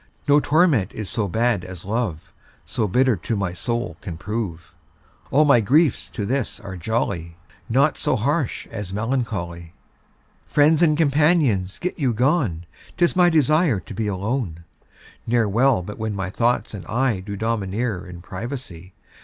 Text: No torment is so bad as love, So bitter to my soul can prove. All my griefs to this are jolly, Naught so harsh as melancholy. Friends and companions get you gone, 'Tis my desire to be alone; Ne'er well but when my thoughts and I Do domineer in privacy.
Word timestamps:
No 0.27 0.39
torment 0.39 0.95
is 0.95 1.11
so 1.11 1.27
bad 1.27 1.63
as 1.63 1.85
love, 1.85 2.33
So 2.65 2.87
bitter 2.87 3.15
to 3.17 3.35
my 3.35 3.53
soul 3.53 3.97
can 4.01 4.17
prove. 4.17 4.73
All 5.29 5.45
my 5.45 5.61
griefs 5.61 6.09
to 6.09 6.25
this 6.25 6.59
are 6.59 6.75
jolly, 6.75 7.37
Naught 7.69 7.99
so 7.99 8.15
harsh 8.15 8.65
as 8.71 8.91
melancholy. 8.91 9.73
Friends 10.47 10.81
and 10.81 10.97
companions 10.97 11.77
get 11.77 11.99
you 11.99 12.15
gone, 12.15 12.65
'Tis 12.97 13.15
my 13.15 13.29
desire 13.29 13.79
to 13.81 13.93
be 13.93 14.07
alone; 14.07 14.63
Ne'er 15.27 15.47
well 15.47 15.83
but 15.83 15.99
when 15.99 16.15
my 16.15 16.31
thoughts 16.31 16.73
and 16.73 16.83
I 16.87 17.19
Do 17.19 17.35
domineer 17.37 18.07
in 18.07 18.23
privacy. 18.23 18.95